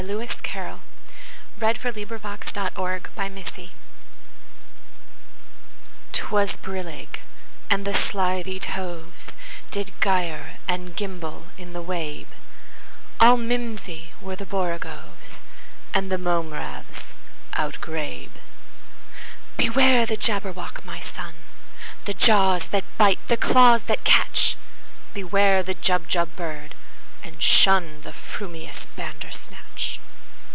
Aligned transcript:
Lewis 0.01 0.33
Carroll 0.41 0.81
1832–98 1.59 2.41
Jabberwocky 2.41 3.13
CarrollL 3.13 3.69
'T 6.11 6.23
WAS 6.31 6.53
brillig, 6.57 7.19
and 7.69 7.85
the 7.85 7.93
slithy 7.93 8.59
tovesDid 8.59 9.89
gyre 10.01 10.57
and 10.67 10.95
gimble 10.95 11.45
in 11.55 11.73
the 11.73 11.83
wabe; 11.83 12.29
All 13.19 13.37
mimsy 13.37 14.11
were 14.19 14.35
the 14.35 14.47
borogoves, 14.47 15.37
And 15.93 16.11
the 16.11 16.17
mome 16.17 16.51
raths 16.51 17.03
outgrabe."Beware 17.53 20.07
the 20.07 20.17
Jabberwock, 20.17 20.83
my 20.83 20.99
son! 20.99 21.35
The 22.05 22.15
jaws 22.15 22.69
that 22.69 22.85
bite, 22.97 23.19
the 23.27 23.37
claws 23.37 23.83
that 23.83 24.03
catch! 24.03 24.57
Beware 25.13 25.61
the 25.61 25.75
Jubjub 25.75 26.35
bird, 26.35 26.73
and 27.23 27.37
shunThe 27.39 28.11
frumious 28.13 28.87
Bandersnatch!" 28.95 29.59